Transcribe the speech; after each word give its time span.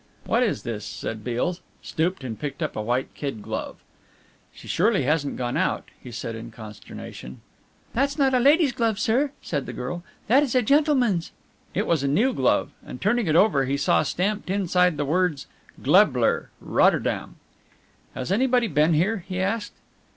"What 0.25 0.41
is 0.41 0.63
this?" 0.63 0.83
said 0.83 1.23
Beale, 1.23 1.57
stooped 1.83 2.23
and 2.23 2.39
picked 2.39 2.63
up 2.63 2.75
a 2.75 2.81
white 2.81 3.13
kid 3.13 3.43
glove. 3.43 3.75
"She 4.51 4.67
surely 4.67 5.03
hasn't 5.03 5.37
gone 5.37 5.55
out," 5.55 5.89
he 6.01 6.11
said 6.11 6.33
in 6.35 6.49
consternation. 6.49 7.41
"That's 7.93 8.17
not 8.17 8.33
a 8.33 8.39
lady's 8.39 8.71
glove, 8.71 8.97
sir," 8.97 9.29
said 9.43 9.67
the 9.67 9.73
girl, 9.73 10.01
"that 10.25 10.41
is 10.41 10.55
a 10.55 10.63
gentleman's." 10.63 11.31
It 11.75 11.85
was 11.85 12.01
a 12.01 12.07
new 12.07 12.33
glove, 12.33 12.71
and 12.83 12.99
turning 12.99 13.27
it 13.27 13.35
over 13.35 13.65
he 13.65 13.77
saw 13.77 14.01
stamped 14.01 14.49
inside 14.49 14.97
the 14.97 15.05
words: 15.05 15.45
"Glebler, 15.83 16.49
Rotterdam." 16.59 17.35
"Has 18.15 18.31
anybody 18.31 18.65
been 18.67 18.95
here?" 18.95 19.23
he 19.27 19.39
asked. 19.39 19.73